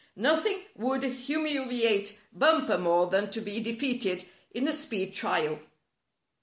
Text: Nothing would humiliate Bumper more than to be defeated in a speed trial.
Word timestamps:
Nothing 0.15 0.63
would 0.77 1.03
humiliate 1.03 2.17
Bumper 2.33 2.79
more 2.79 3.05
than 3.05 3.29
to 3.29 3.39
be 3.39 3.59
defeated 3.59 4.25
in 4.51 4.67
a 4.67 4.73
speed 4.73 5.13
trial. 5.13 5.59